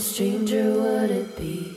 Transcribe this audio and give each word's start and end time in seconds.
stranger 0.00 0.72
would 0.74 1.10
it 1.10 1.36
be. 1.36 1.76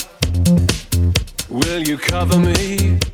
Will 1.71 1.87
you 1.87 1.97
cover 1.97 2.37
me? 2.37 3.10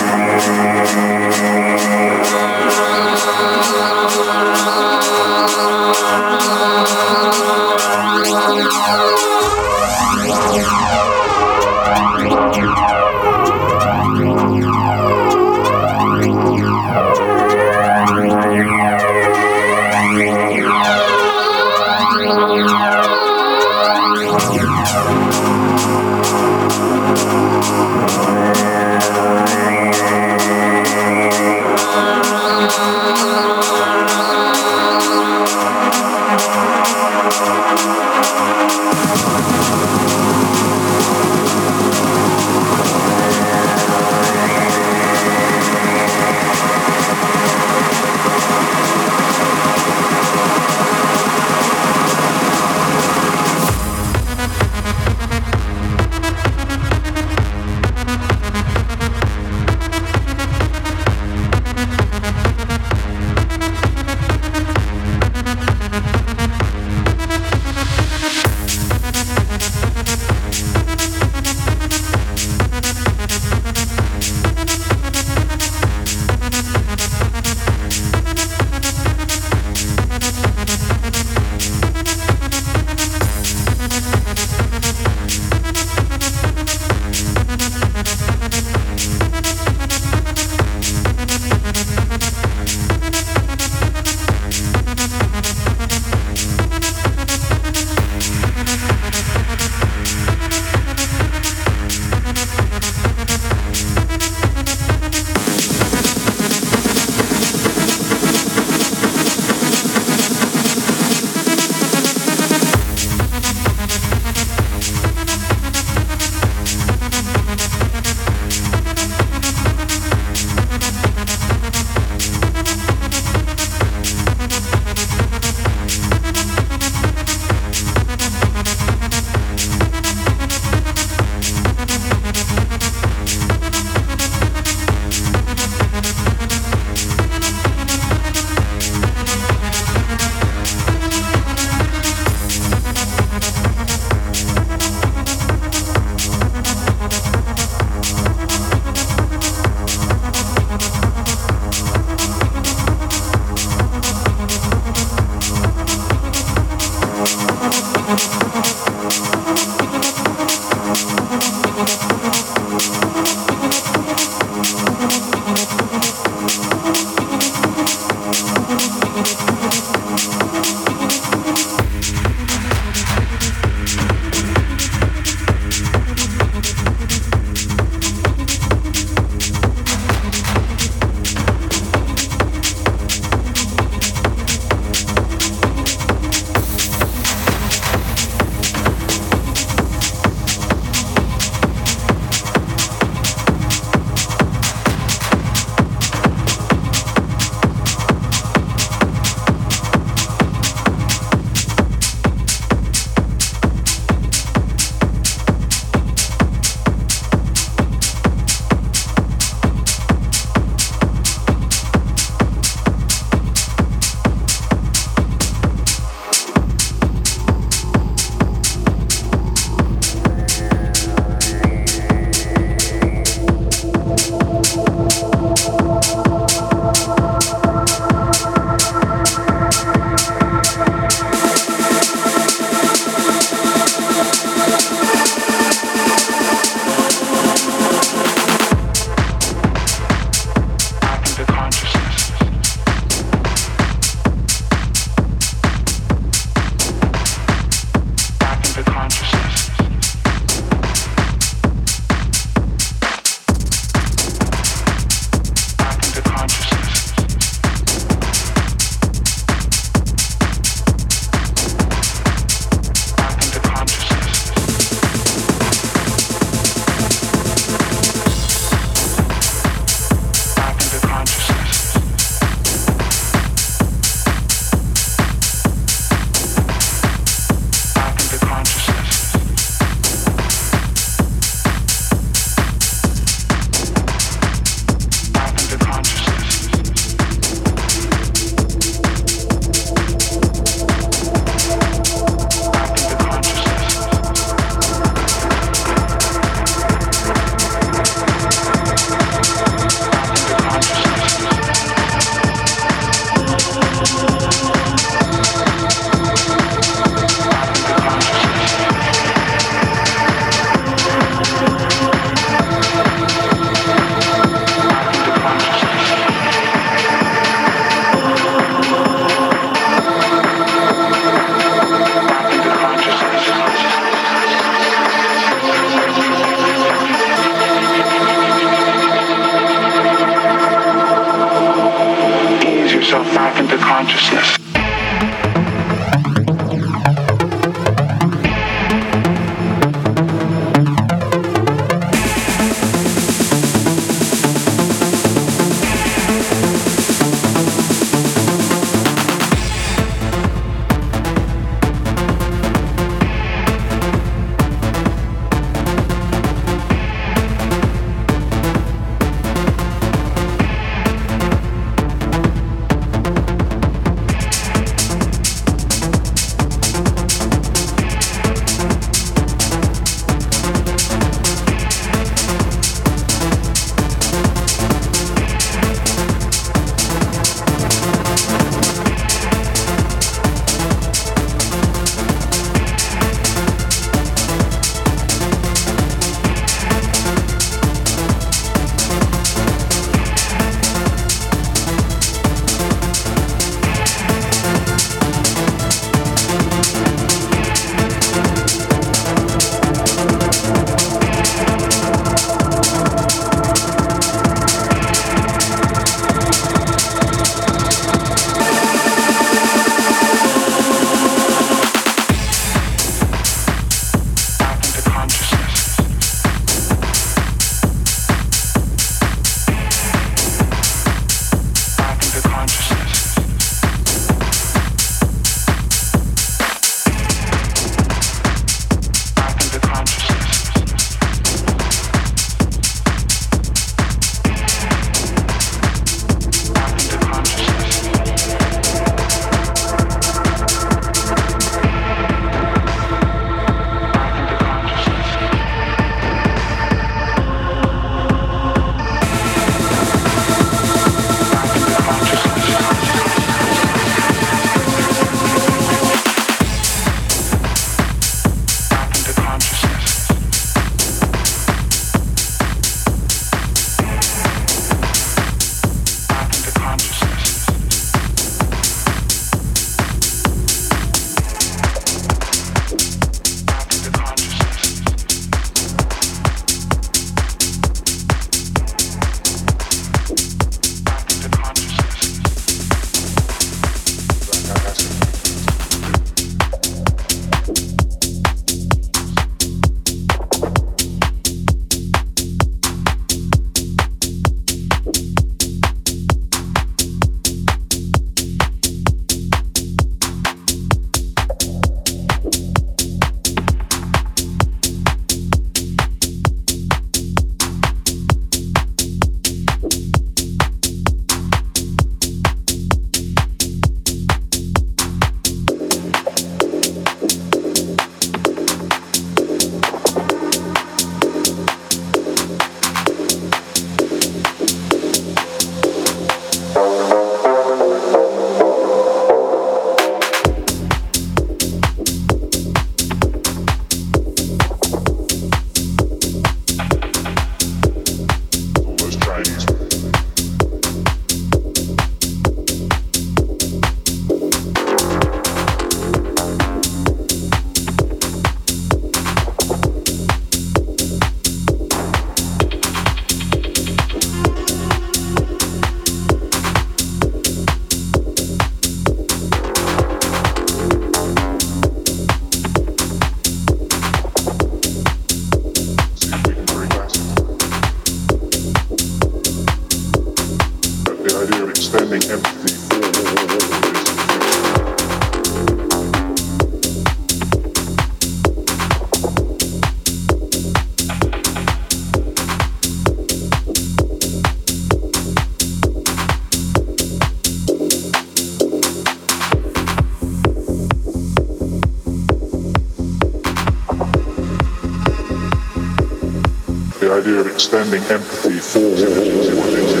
Extending 597.19 598.01
empathy 598.03 598.57
forward. 598.59 600.00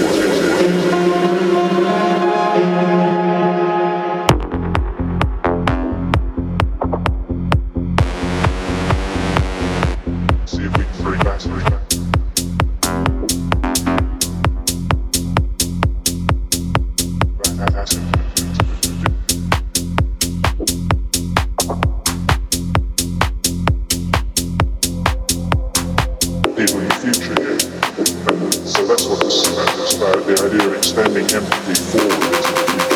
empty 31.29 31.73
void 31.91 32.90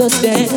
understand. 0.00 0.49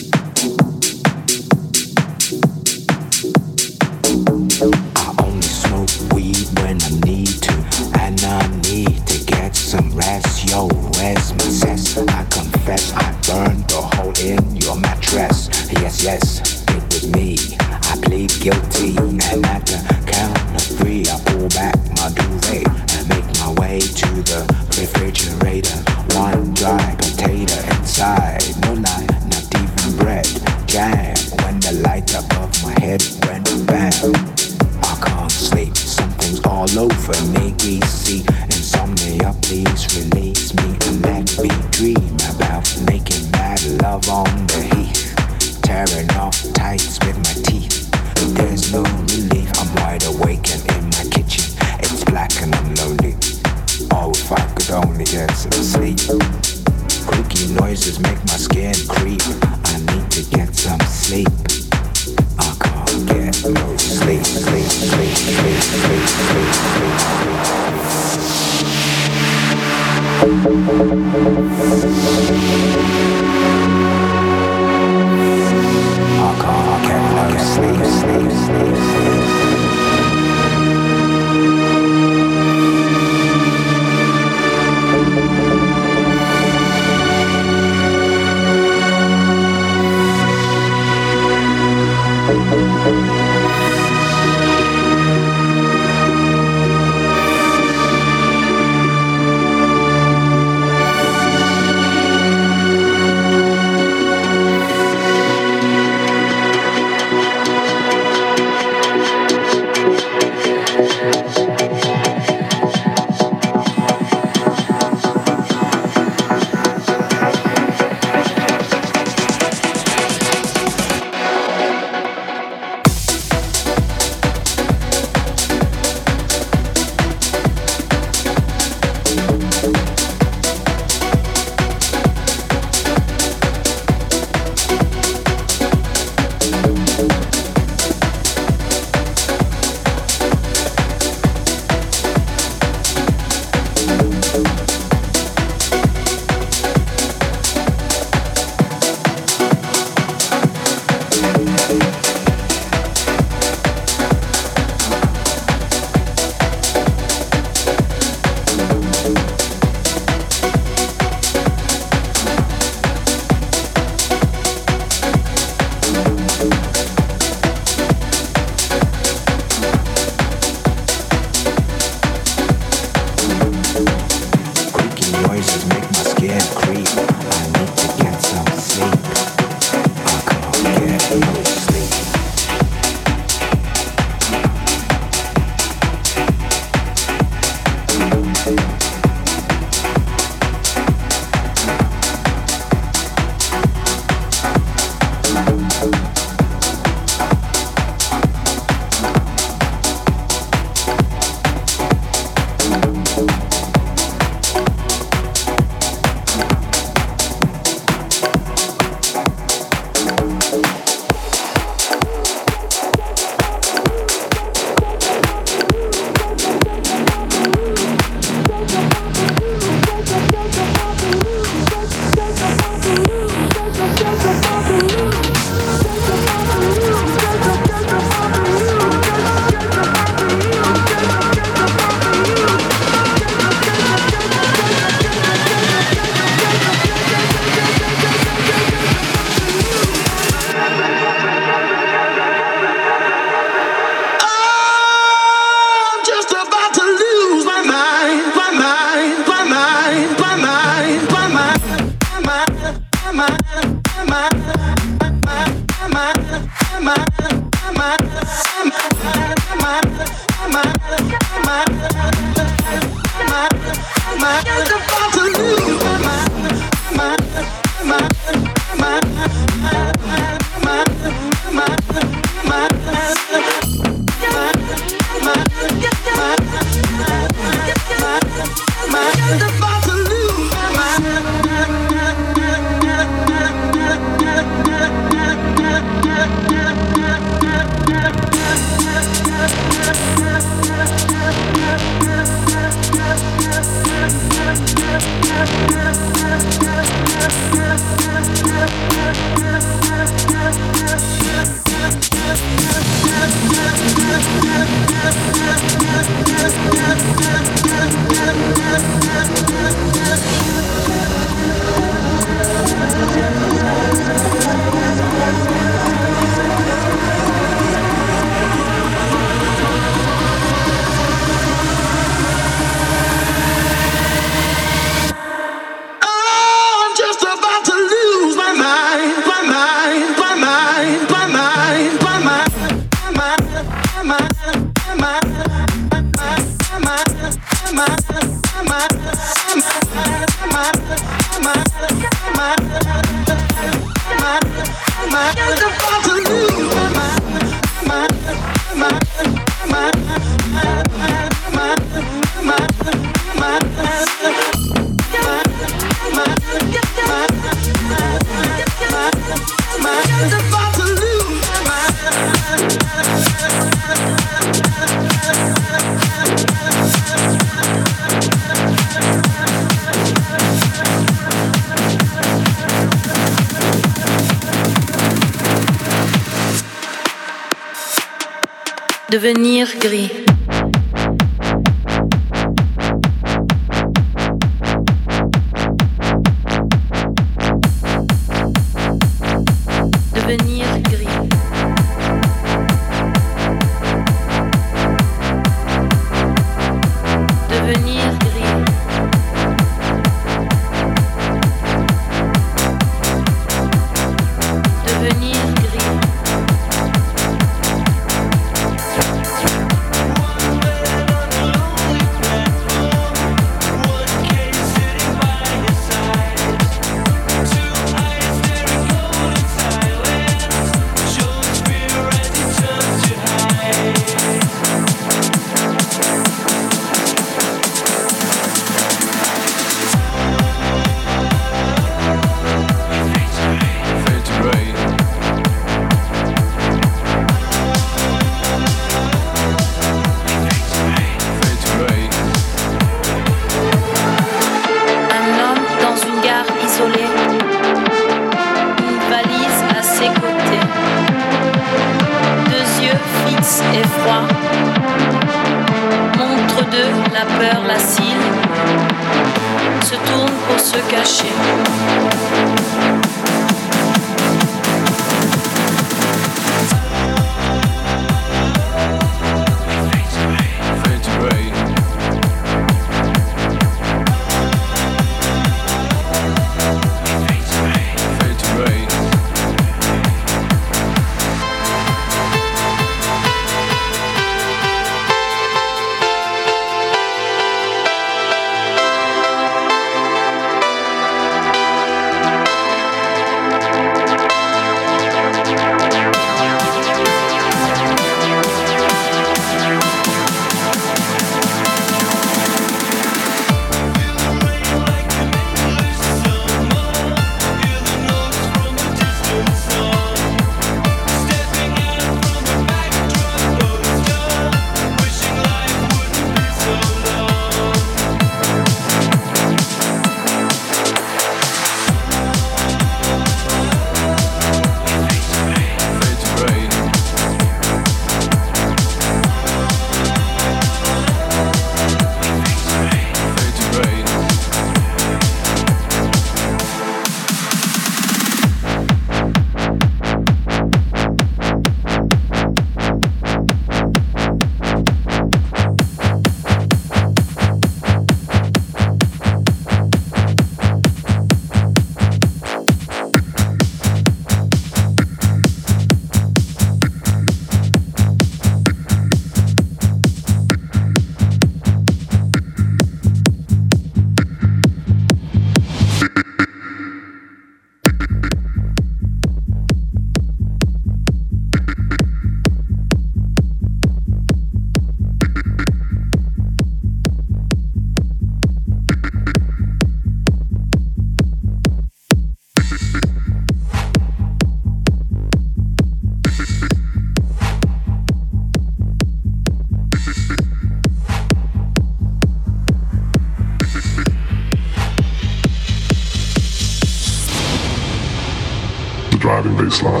Baseline. 599.71 600.00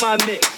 My 0.00 0.16
mix? 0.26 0.49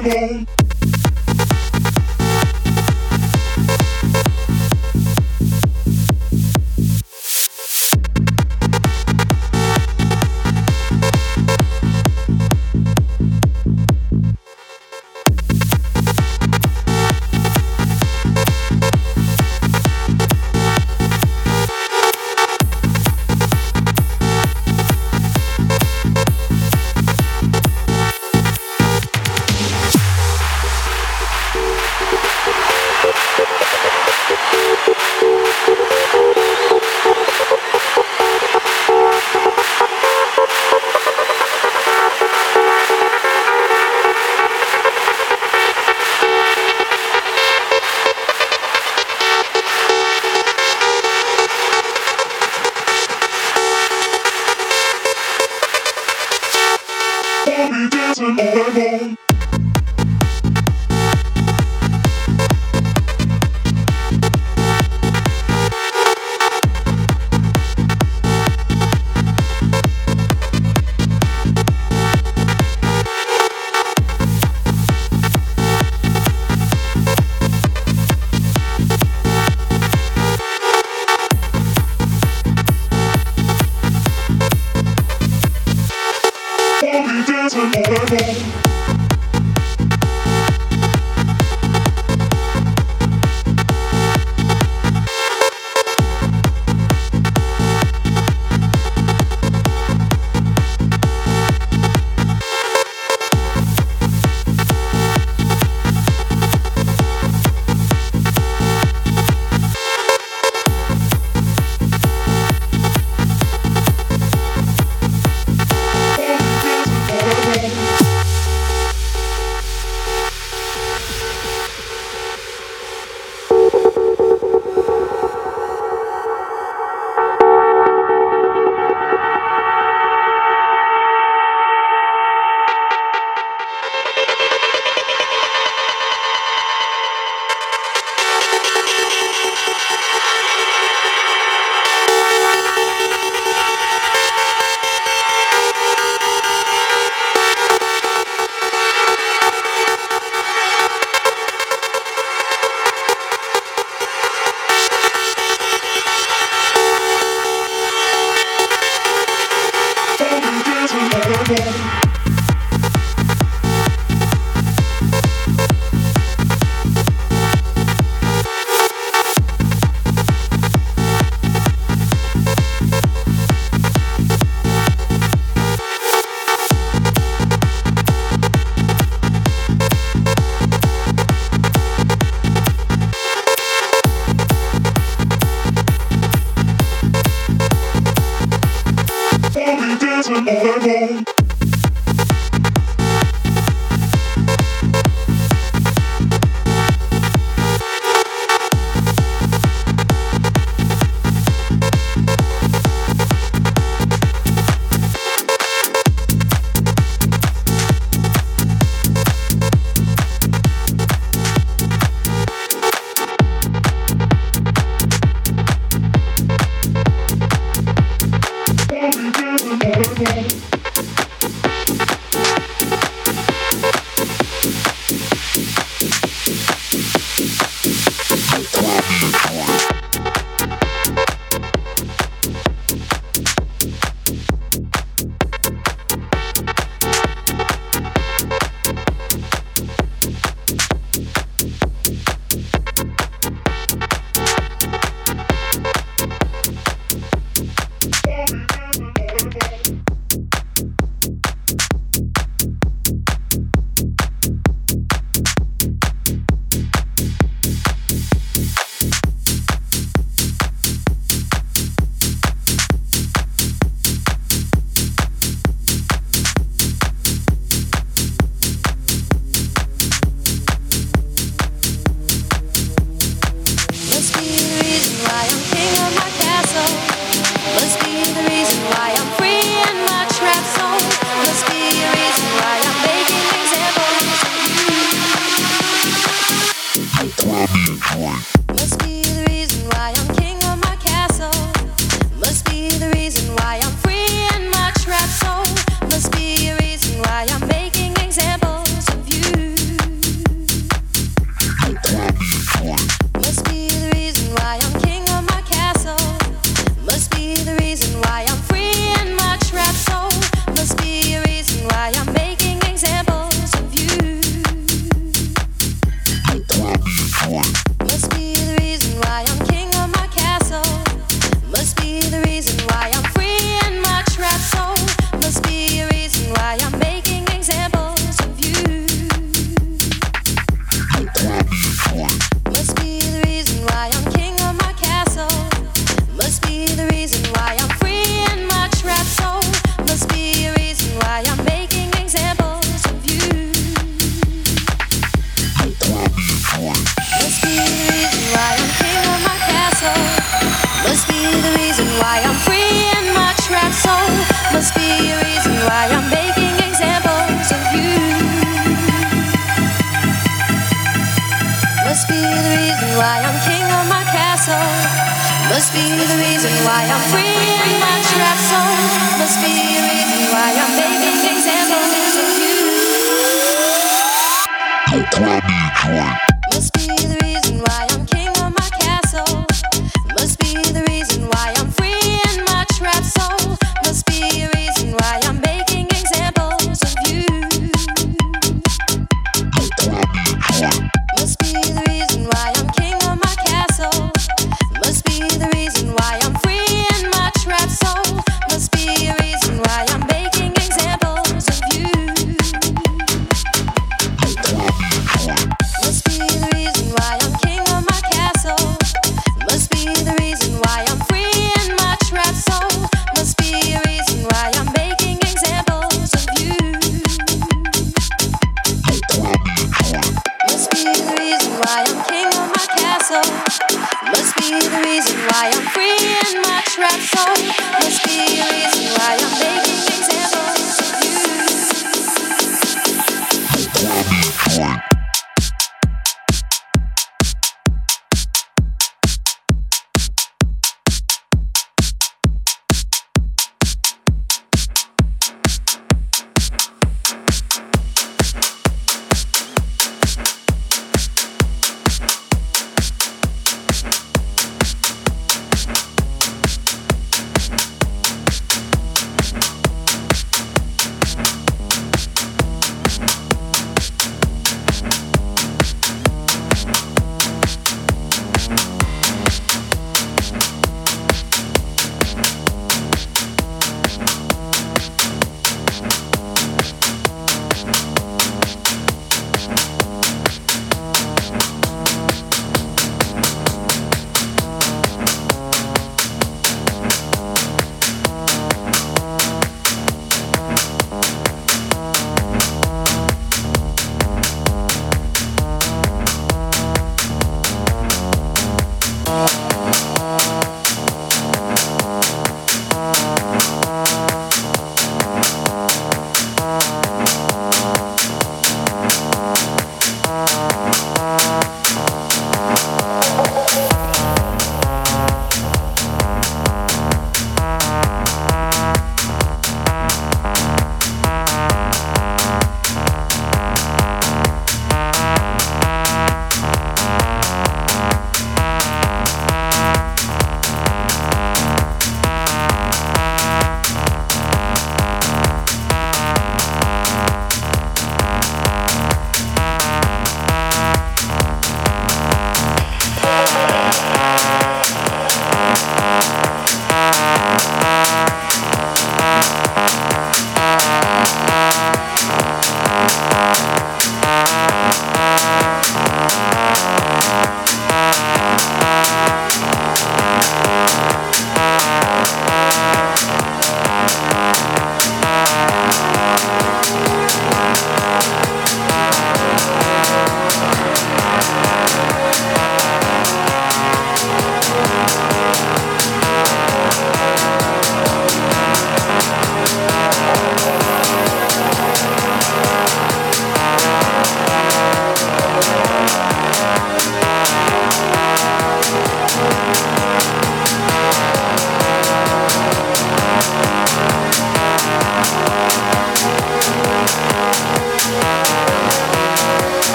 I'm 0.00 0.06
on. 0.12 0.39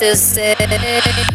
To 0.00 0.16
say. 0.16 1.29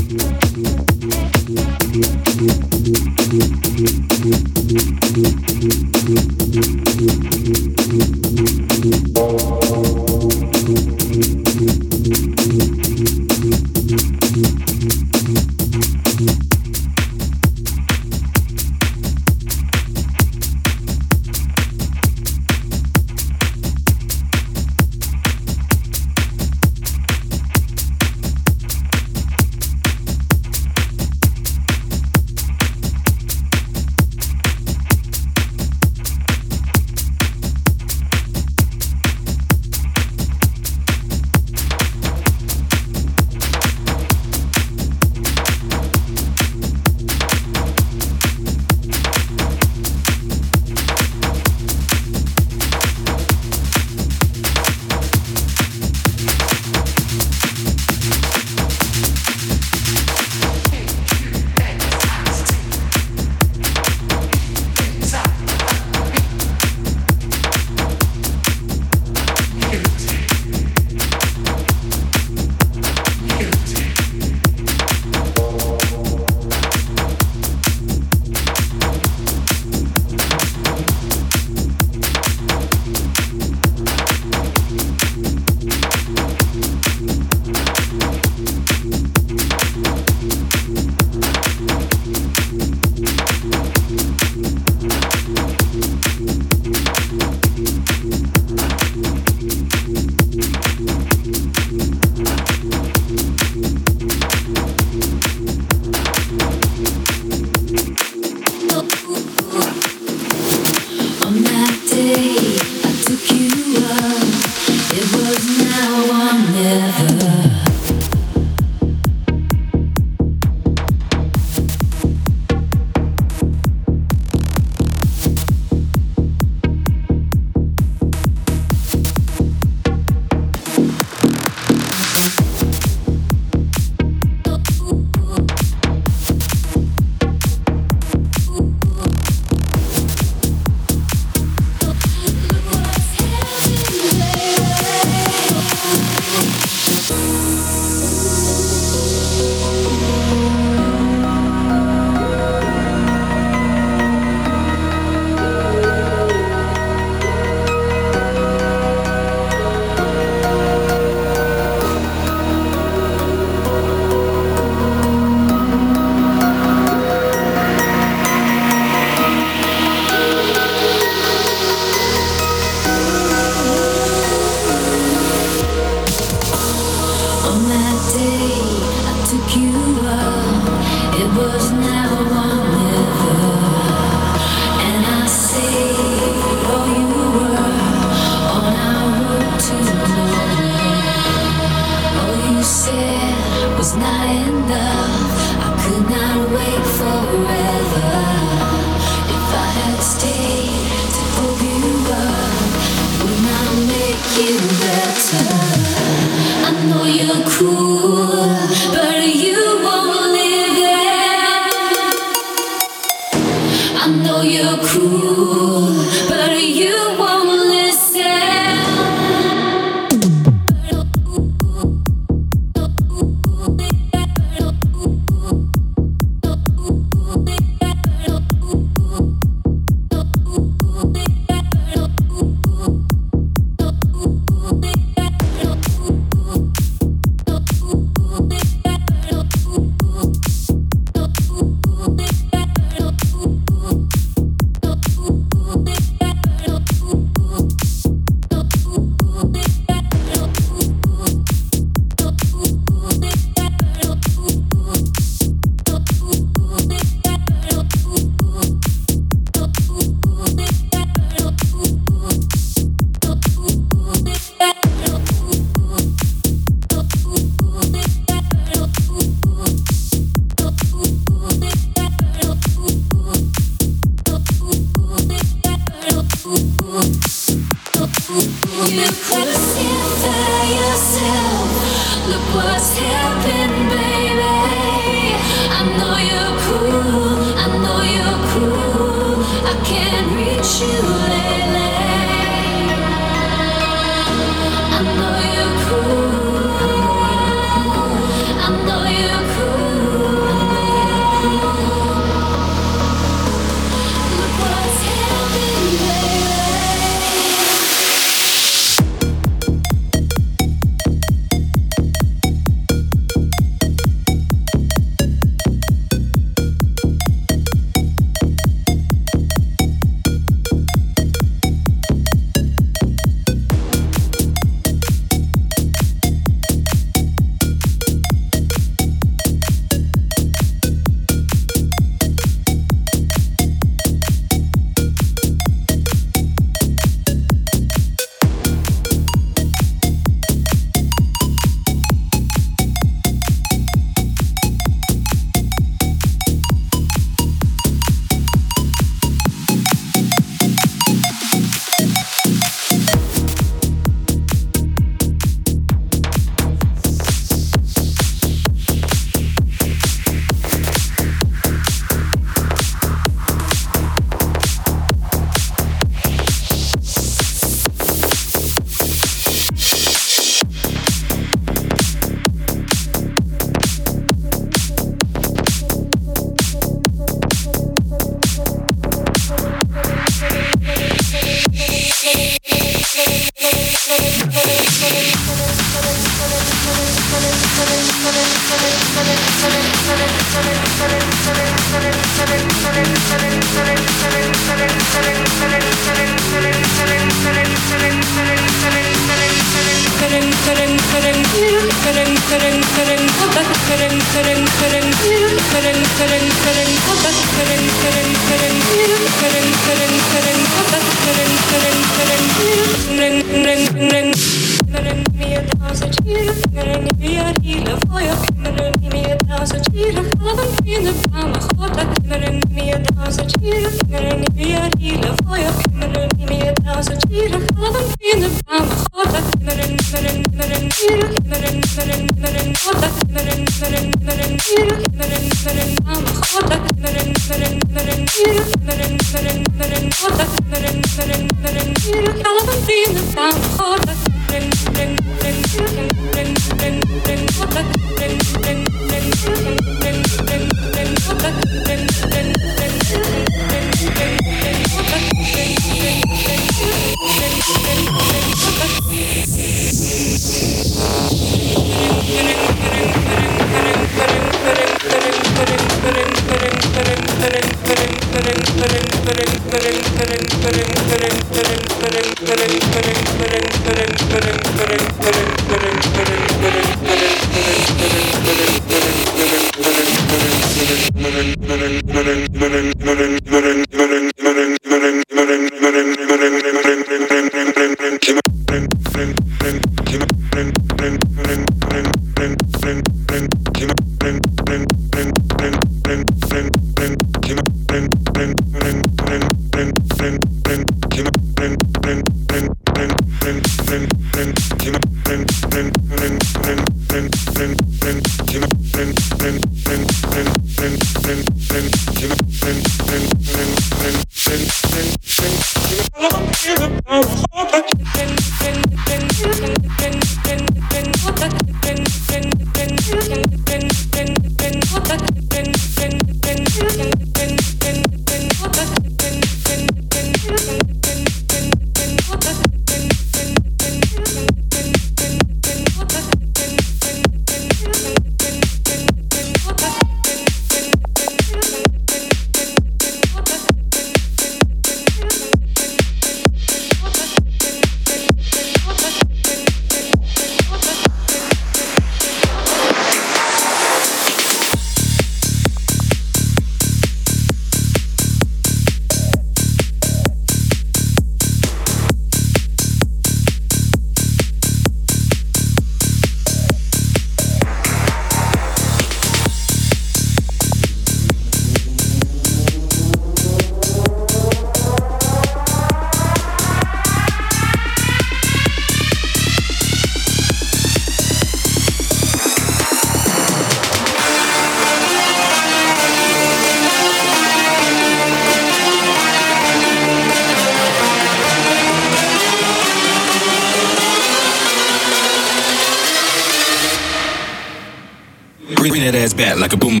like 599.61 599.73
a 599.73 599.77
boom. 599.77 600.00